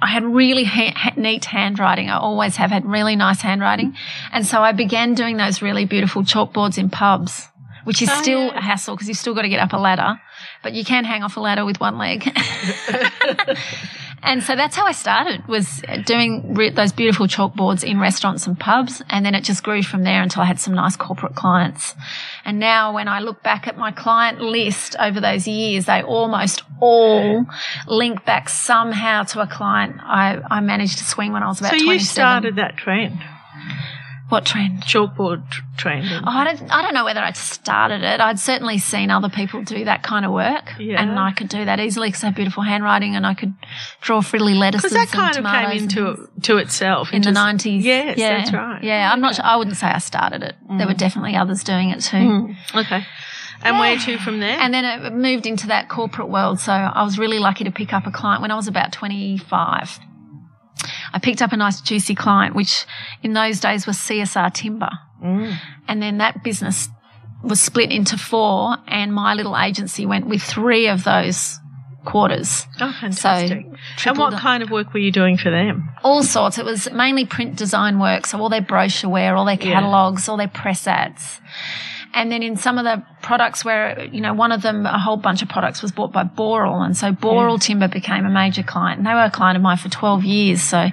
[0.00, 2.10] I had really ha- ha- neat handwriting.
[2.10, 3.94] I always have had really nice handwriting,
[4.32, 7.48] and so I began doing those really beautiful chalkboards in pubs,
[7.84, 8.58] which is Oh, still yeah.
[8.58, 10.20] a hassle because you've still got to get up a ladder,
[10.64, 12.24] but you can hang off a ladder with one leg.
[14.24, 18.58] And so that's how I started was doing re- those beautiful chalkboards in restaurants and
[18.58, 19.02] pubs.
[19.10, 21.94] And then it just grew from there until I had some nice corporate clients.
[22.44, 26.62] And now when I look back at my client list over those years, they almost
[26.80, 27.46] all
[27.88, 31.72] link back somehow to a client I, I managed to swing when I was about
[31.72, 31.92] So 27.
[31.94, 33.18] you started that trend,
[34.32, 34.82] what trend?
[34.82, 36.06] chalkboard tr- trend.
[36.12, 38.20] Oh, I don't, I don't know whether I'd started it.
[38.20, 40.72] I'd certainly seen other people do that kind of work.
[40.78, 41.00] Yeah.
[41.00, 43.54] And I could do that easily because I have beautiful handwriting and I could
[44.00, 47.84] draw frilly lettuces Because that kind and of came into to itself in the nineties.
[47.84, 48.82] Yes, yeah, that's right.
[48.82, 49.36] Yeah, I'm not.
[49.36, 50.56] Sure, I wouldn't say I started it.
[50.78, 52.16] There were definitely others doing it too.
[52.16, 53.04] Mm, okay.
[53.64, 54.58] And where to from there?
[54.58, 56.58] And then it moved into that corporate world.
[56.58, 60.00] So I was really lucky to pick up a client when I was about 25.
[61.12, 62.86] I picked up a nice juicy client, which
[63.22, 64.90] in those days was CSR Timber.
[65.22, 65.56] Mm.
[65.88, 66.88] And then that business
[67.42, 71.58] was split into four, and my little agency went with three of those
[72.04, 72.66] quarters.
[72.80, 73.50] oh, fantastic.
[73.66, 75.88] and tripled what kind of work were you doing for them?
[76.02, 76.58] all sorts.
[76.58, 79.74] It was mainly print design work, so all their brochureware, all their Yeah.
[79.74, 81.40] catalogs, all their press ads.
[82.14, 85.16] And then in some of the products where, you know, one of them, a whole
[85.16, 86.84] bunch of products was bought by Boral.
[86.84, 88.98] And so Boral Timber became a major client.
[88.98, 90.62] And they were a client of mine for 12 years.
[90.62, 90.88] So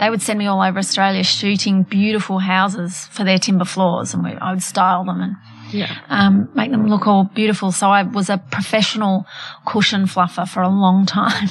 [0.00, 4.14] they would send me all over Australia shooting beautiful houses for their timber floors.
[4.14, 5.36] And we, I would style them and
[5.72, 5.94] Yeah.
[6.08, 7.70] um, make them look all beautiful.
[7.72, 9.26] So I was a professional
[9.66, 11.48] cushion fluffer for a long time,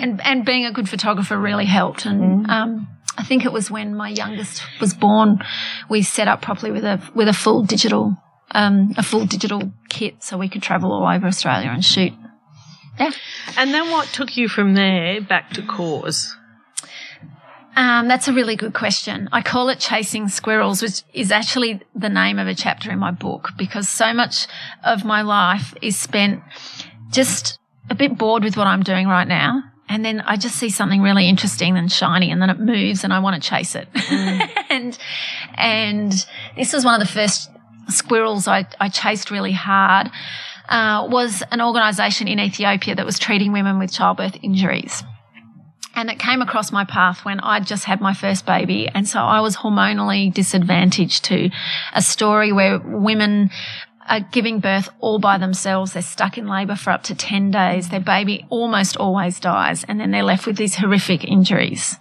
[0.00, 2.06] and and being a good photographer really helped.
[2.06, 5.42] And um, I think it was when my youngest was born,
[5.88, 8.16] we set up properly with a with a full digital
[8.52, 12.12] um, a full digital kit, so we could travel all over Australia and shoot.
[12.98, 13.10] Yeah.
[13.56, 16.34] And then what took you from there back to cause?
[17.76, 19.28] Um, that's a really good question.
[19.32, 23.10] I call it Chasing Squirrels, which is actually the name of a chapter in my
[23.10, 24.46] book because so much
[24.82, 26.42] of my life is spent
[27.10, 27.58] just
[27.90, 29.62] a bit bored with what I'm doing right now.
[29.88, 33.12] And then I just see something really interesting and shiny and then it moves and
[33.12, 33.88] I want to chase it.
[34.70, 34.98] and,
[35.54, 37.50] and this was one of the first
[37.88, 40.10] squirrels I, I chased really hard.
[40.68, 45.04] Uh, was an organization in Ethiopia that was treating women with childbirth injuries.
[45.94, 48.88] And it came across my path when I'd just had my first baby.
[48.88, 51.50] And so I was hormonally disadvantaged to
[51.94, 53.50] a story where women
[54.08, 55.92] are giving birth all by themselves.
[55.92, 57.88] They're stuck in labour for up to 10 days.
[57.88, 59.84] Their baby almost always dies.
[59.84, 61.96] And then they're left with these horrific injuries.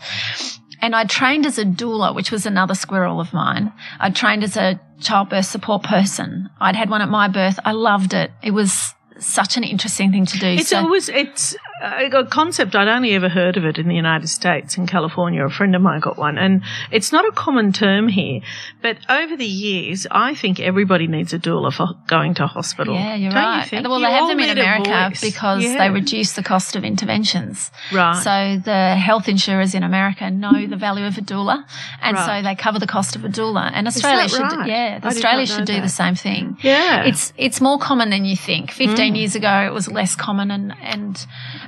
[0.82, 3.72] And I trained as a doula, which was another squirrel of mine.
[4.00, 6.50] I trained as a childbirth support person.
[6.60, 7.60] I'd had one at my birth.
[7.66, 8.32] I loved it.
[8.44, 10.48] It was such an interesting thing to do.
[10.48, 12.76] It's So- always it's a concept.
[12.76, 15.46] I'd only ever heard of it in the United States, in California.
[15.46, 18.42] A friend of mine got one, and it's not a common term here.
[18.82, 22.96] But over the years, I think everybody needs a doula for going to hospital.
[22.96, 23.64] Yeah, you're right.
[23.64, 23.88] You think?
[23.88, 25.78] well, You they have them in America because Yeah.
[25.78, 27.72] they reduce the cost of interventions.
[27.92, 28.16] Right.
[28.24, 31.64] So the health insurers in America know the value of a doula,
[32.02, 32.26] and Right.
[32.26, 33.70] so they cover the cost of a doula.
[33.74, 34.68] And Australia should, right?
[34.68, 35.82] yeah, Australia should do that.
[35.82, 36.58] the same thing.
[36.62, 37.04] Yeah.
[37.04, 38.72] It's it's more common than you think.
[38.72, 39.18] Fifteen Mm.
[39.18, 41.26] years ago, it was less common, and and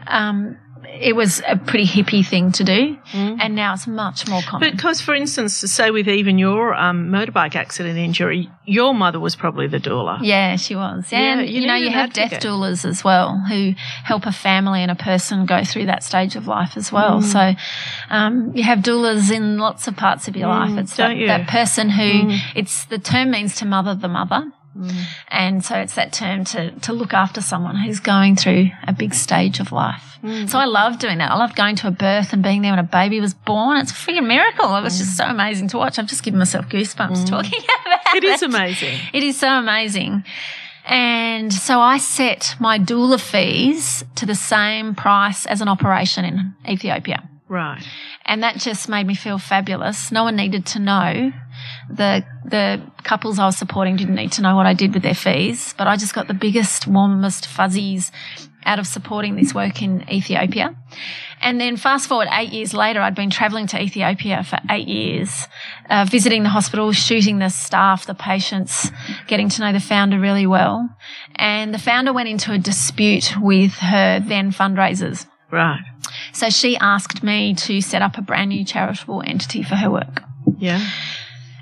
[0.07, 4.71] um, it was a pretty hippie thing to do, and now it's much more common.
[4.71, 9.67] Because, for instance, say with even your um, motorbike accident injury, your mother was probably
[9.67, 10.19] the doula.
[10.21, 11.11] Yeah, she was.
[11.11, 14.81] Yeah, and you you, know, you have death doulas as well who help a family
[14.81, 17.21] and a person go through that stage of life as well.
[17.21, 17.53] So
[18.09, 20.77] um, you have doulas in lots of parts of your life.
[20.77, 24.51] It's that, that person who it's the term means to mother the mother.
[25.29, 29.13] And so it's that term to, to look after someone who's going through a big
[29.13, 30.17] stage of life.
[30.23, 30.49] Mm.
[30.49, 31.31] So I love doing that.
[31.31, 33.77] I love going to a birth and being there when a baby was born.
[33.77, 34.75] It's a freaking miracle.
[34.75, 35.99] It was just so amazing to watch.
[35.99, 37.27] I've just given myself goosebumps mm.
[37.27, 38.23] talking about it.
[38.23, 38.99] It is amazing.
[39.13, 40.23] It is so amazing.
[40.85, 46.55] And so I set my doula fees to the same price as an operation in
[46.67, 47.27] Ethiopia.
[47.49, 47.83] Right.
[48.27, 50.11] And that just made me feel fabulous.
[50.11, 51.31] No one needed to know.
[51.89, 55.15] The the couples I was supporting didn't need to know what I did with their
[55.15, 58.11] fees, but I just got the biggest, warmest fuzzies
[58.65, 60.75] out of supporting this work in Ethiopia.
[61.41, 65.47] And then fast forward eight years later, I'd been traveling to Ethiopia for eight years,
[65.89, 68.91] uh, visiting the hospital, shooting the staff, the patients,
[69.27, 70.89] getting to know the founder really well.
[71.35, 75.25] And the founder went into a dispute with her then fundraisers.
[75.49, 75.79] Right.
[76.37, 80.21] So she asked me to set up a brand new charitable entity for her work.
[80.59, 80.79] Yeah.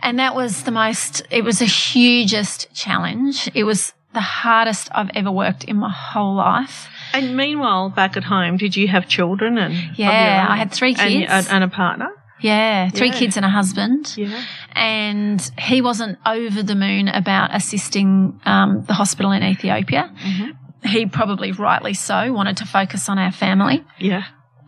[0.02, 3.50] And that was the most, it was the hugest challenge.
[3.54, 6.88] It was the hardest I've ever worked in my whole life.
[7.14, 9.58] And meanwhile, back at home, did you have children?
[9.58, 10.46] And Yeah.
[10.50, 11.26] I had three kids.
[11.30, 12.10] and, and a partner.
[12.42, 13.20] Yeah, three Yeah.
[13.20, 14.14] kids and a husband.
[14.18, 14.44] Yeah.
[14.74, 20.12] And he wasn't over the moon about assisting um, the hospital in Ethiopia.
[20.14, 20.88] Mm-hmm.
[20.90, 23.84] He probably rightly so wanted to focus on our family.
[24.00, 24.24] Yeah.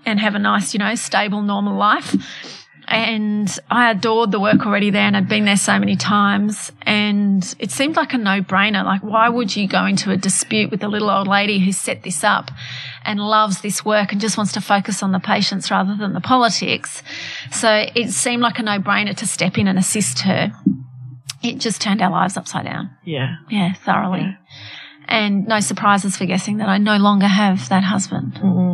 [0.08, 2.16] And have a nice, you know, stable, normal life.
[2.90, 6.72] And I adored the work already there and I'd been there so many times.
[6.84, 8.86] And it seemed like a no brainer.
[8.86, 12.04] Like, why would you go into a dispute with the little old lady who set
[12.04, 12.50] this up
[13.04, 16.22] and loves this work and just wants to focus on the patients rather than the
[16.22, 17.04] politics?
[17.52, 20.54] So it seemed like a no brainer to step in and assist her.
[21.44, 22.90] It just turned our lives upside down.
[23.04, 23.36] Yeah.
[23.50, 24.38] Yeah, thoroughly.
[25.10, 28.34] And no surprises for guessing that I no longer have that husband.
[28.36, 28.67] Mm-hmm.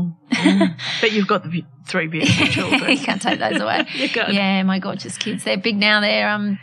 [1.01, 2.91] But you've got the three beautiful children.
[2.91, 3.86] you can't take those away.
[4.32, 5.43] Yeah, my gorgeous kids.
[5.43, 6.01] They're big now.
[6.01, 6.60] They're um,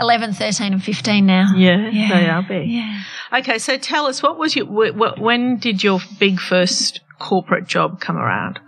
[0.00, 1.52] 11, 13 and 15 now.
[1.56, 2.68] Yeah, they are big.
[2.70, 3.02] Yeah.
[3.32, 7.66] Okay, so tell us, what was your, wh- wh- when did your big first corporate
[7.66, 8.60] job come around?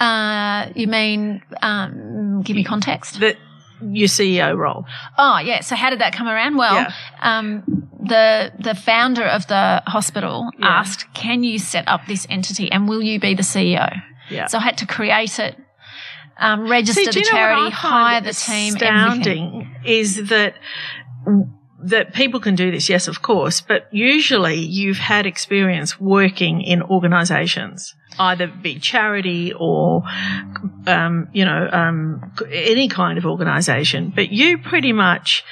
[0.00, 3.20] Uh, you mean, um, give me context?
[3.20, 3.36] The,
[3.82, 4.84] your CEO role.
[5.18, 5.60] Oh, yeah.
[5.60, 6.56] So how did that come around?
[6.56, 6.92] Well, Yeah.
[7.20, 7.62] um,
[8.04, 10.66] the the founder of the hospital Yeah.
[10.80, 13.88] asked, "Can you set up this entity, and will you be the CEO?"
[14.28, 14.46] Yeah.
[14.46, 15.56] So I had to create it,
[16.38, 19.76] um, register See, the you know what charity, hire the team, everything.
[19.84, 20.54] Is that
[21.82, 26.82] that people can do this, yes, of course, but usually you've had experience working in
[26.82, 30.02] organisations, either be charity or,
[30.86, 34.12] um, you know, um, any kind of organisation.
[34.14, 35.44] But you pretty much,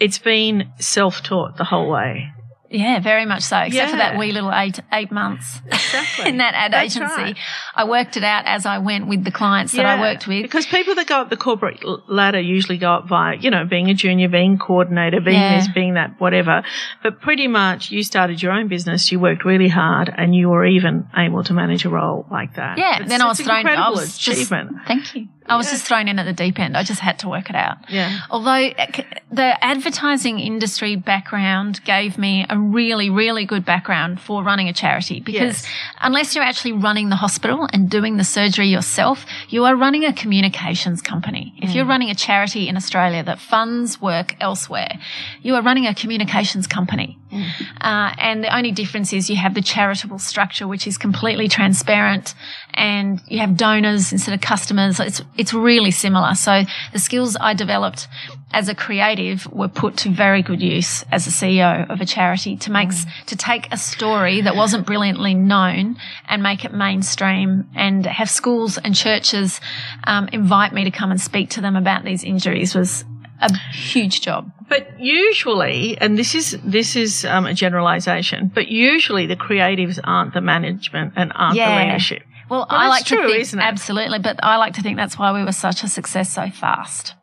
[0.00, 2.32] it's been self-taught the whole way.
[2.70, 3.58] Yeah, very much so.
[3.58, 6.28] Except for that wee little eight eight months Exactly.
[6.30, 7.14] in that ad That's agency.
[7.22, 7.36] right.
[7.74, 10.42] I worked it out as I went with the clients that I worked with.
[10.42, 13.88] Because people that go up the corporate ladder usually go up via, you know, being
[13.90, 15.56] a junior, being coordinator, being Yeah.
[15.58, 16.64] this, being that, whatever.
[17.02, 20.66] But pretty much you started your own business, you worked really hard, and you were
[20.66, 22.78] even able to manage a role like that.
[22.78, 23.66] yeah, It's- then I was thrown.
[23.66, 24.76] I was just, achievement.
[24.86, 25.28] thank you.
[25.48, 26.76] I was just thrown in at the deep end.
[26.76, 27.78] I just had to work it out.
[27.88, 28.20] Yeah.
[28.30, 28.86] Although uh,
[29.30, 35.20] the advertising industry background gave me a really, really good background for running a charity
[35.20, 35.66] because Yes.
[36.00, 40.12] unless you're actually running the hospital and doing the surgery yourself, you are running a
[40.12, 41.54] communications company.
[41.58, 41.74] If Mm.
[41.74, 44.98] you're running a charity in Australia that funds work elsewhere,
[45.42, 47.18] you are running a communications company.
[47.32, 47.44] Mm.
[47.80, 52.34] Uh, and the only difference is you have the charitable structure, which is completely transparent,
[52.76, 55.00] and you have donors instead of customers.
[55.00, 56.34] It's it's really similar.
[56.34, 56.62] So
[56.92, 58.06] the skills I developed
[58.52, 62.56] as a creative were put to very good use as a CEO of a charity
[62.58, 65.96] to make s to take a story that wasn't brilliantly known
[66.28, 69.60] and make it mainstream, and have schools and churches
[70.04, 73.04] um, invite me to come and speak to them about these injuries was
[73.40, 74.50] a huge job.
[74.68, 80.34] But usually, and this is this is um, a generalisation, but usually the creatives aren't
[80.34, 81.78] the management and aren't Yeah.
[81.78, 82.22] the leadership.
[82.48, 83.62] Well, Well, I like true, to think isn't it?
[83.62, 87.14] absolutely, but I like to think that's why we were such a success so fast.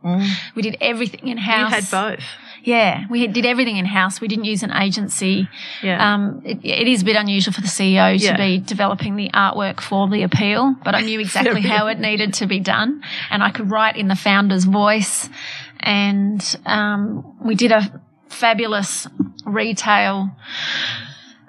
[0.56, 1.70] We did everything in house.
[1.72, 2.24] You had both.
[2.66, 4.22] Yeah, we did everything in house.
[4.22, 5.50] We didn't use an agency.
[5.82, 6.14] Yeah.
[6.14, 8.38] Um, it, it is a bit unusual for the CEO to Yeah.
[8.38, 12.46] be developing the artwork for the appeal, but I knew exactly how it needed to
[12.48, 15.30] be done, and I could write in the founder's voice.
[15.82, 19.08] And um, we did a fabulous
[19.46, 20.30] retail.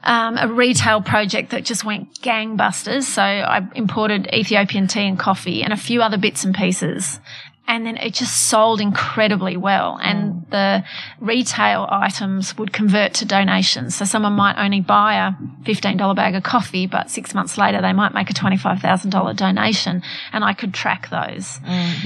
[0.07, 3.05] Um, a retail project that just went gangbusters.
[3.05, 7.21] So I imported Ethiopian tea and coffee and a few other bits and pieces.
[7.67, 9.99] And then it just sold incredibly well.
[10.03, 10.85] And the
[11.19, 13.95] retail items would convert to donations.
[13.95, 15.33] So someone might only buy a
[15.65, 20.03] $15 bag of coffee, but six months later they might make a $25,000 donation.
[20.33, 21.59] And I could track those.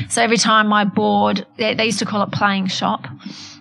[0.09, 3.09] So every time my board, they, they used to call it playing shop.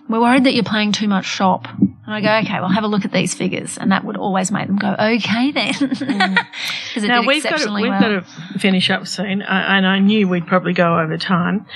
[0.08, 1.66] We're worried that you're playing too much shop.
[2.08, 3.76] And I go, okay, well, have a look at these figures.
[3.76, 5.74] And that would always make them go, okay then.
[5.74, 6.38] Mm.
[6.88, 8.00] Because it Now did we've got to, we've well.
[8.00, 11.66] got to finish up soon, I, and I knew we'd probably go over time.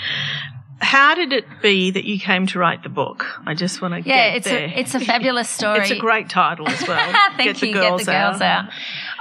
[0.81, 3.27] How did it be that you came to write the book?
[3.47, 4.65] I just want to yeah, get it's there.
[4.65, 5.81] a, it's a fabulous story.
[5.81, 7.13] It's a great title as well.
[7.37, 7.73] Thank get the you.
[7.75, 8.71] girls get the girls out.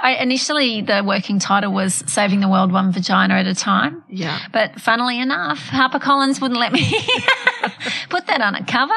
[0.00, 4.40] I, initially, the working title was "Saving the World One Vagina at a Time." Yeah.
[4.50, 6.90] But funnily enough, HarperCollins wouldn't let me
[8.08, 8.94] put that on a cover.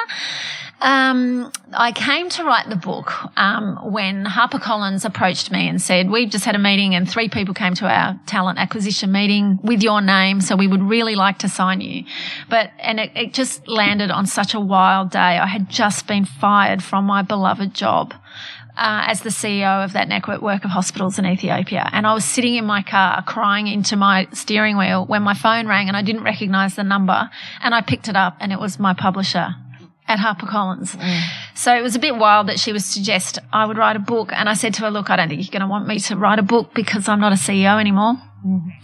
[0.82, 6.30] Um, I came to write the book um, when HarperCollins approached me and said, "We've
[6.30, 10.02] just had a meeting, and three people came to our talent acquisition meeting with your
[10.02, 12.04] name, so we would really like to sign you."
[12.50, 15.20] But and it, it just landed on such a wild day.
[15.20, 18.14] I had just been fired from my beloved job
[18.78, 21.90] uh, as the CEO of that network of hospitals in Ethiopia.
[21.92, 25.68] And I was sitting in my car crying into my steering wheel when my phone
[25.68, 27.30] rang and I didn't recognize the number.
[27.62, 29.56] And I picked it up and it was my publisher
[30.08, 30.98] at HarperCollins.
[31.56, 34.32] So it was a bit wild that she would suggest I would write a book.
[34.32, 36.16] And I said to her, look, I don't think you're going to want me to
[36.16, 38.16] write a book because I'm not a CEO anymore.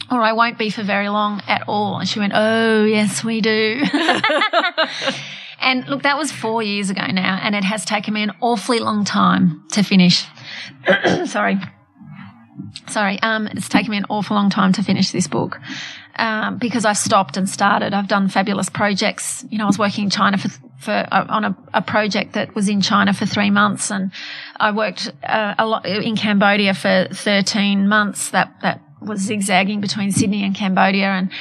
[0.10, 2.00] Or I won't be for very long at all.
[2.00, 3.84] And she went, Oh, yes, we do.
[5.62, 8.80] And look, that was four years ago now, and it has taken me an awfully
[8.80, 10.26] long time to finish.
[11.26, 11.60] Sorry.
[12.88, 13.22] Sorry.
[13.22, 15.60] Um, it's taken me an awful long time to finish this book.
[16.18, 17.94] Um, because I've stopped and started.
[17.94, 19.46] I've done fabulous projects.
[19.50, 22.54] You know, I was working in China for, for uh, on a, a project that
[22.54, 24.12] was in China for three months, and
[24.60, 28.32] I worked uh, a lot in Cambodia for thirteen months.
[28.32, 31.32] That that was zigzagging between Sydney and Cambodia, and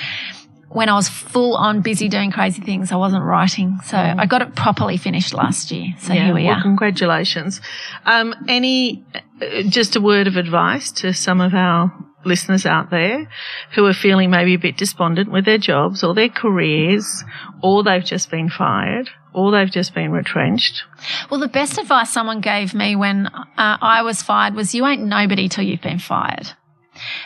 [0.71, 3.81] when I was full on busy doing crazy things, I wasn't writing.
[3.85, 5.95] So I got it properly finished last year.
[5.99, 6.63] So here we well, are.
[6.63, 7.61] congratulations.
[8.07, 11.93] Um, any, uh, just a word of advice to some of our
[12.25, 13.29] listeners out there
[13.75, 17.25] who are feeling maybe a bit despondent with their jobs or their careers,
[17.63, 20.85] or they've just been fired, or they've just been retrenched.
[21.31, 25.03] Well, the best advice someone gave me when uh, I was fired was you ain't
[25.03, 26.53] nobody till you've been fired.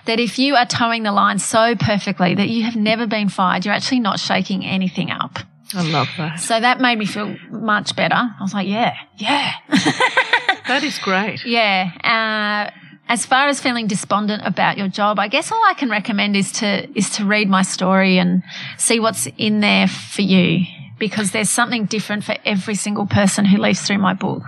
[0.07, 3.65] That if you are toeing the line so perfectly that you have never been fired,
[3.65, 5.39] you're actually not shaking anything up.
[5.75, 6.39] I love that.
[6.39, 8.15] So that made me feel much better.
[8.15, 9.53] I was like, yeah, yeah.
[10.69, 11.45] That is great.
[11.47, 11.91] Yeah.
[12.03, 12.71] Uh,
[13.09, 16.53] as far as feeling despondent about your job, I guess all I can recommend is
[16.53, 18.43] to is to read my story and
[18.79, 20.65] see what's in there for you
[20.99, 24.43] because there's something different for every single person who leaves through my book.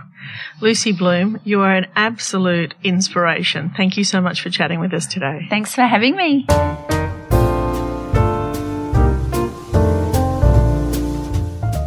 [0.61, 3.73] Lucy Bloom, you are an absolute inspiration.
[3.77, 5.47] Thank you so much for chatting with us today.
[5.51, 6.47] Thanks for having me.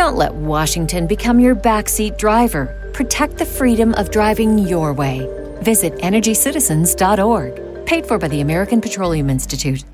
[0.00, 2.90] Don't let Washington become your backseat driver.
[2.94, 5.28] Protect the freedom of driving your way.
[5.60, 7.84] Visit EnergyCitizens.org.
[7.84, 9.84] Paid for by the American Petroleum Institute.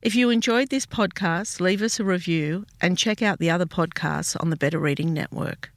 [0.00, 4.34] If you enjoyed this podcast, leave us a review and check out the other podcasts
[4.40, 5.74] on the Better Reading Network.